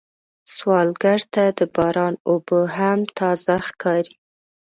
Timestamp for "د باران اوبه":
1.57-2.59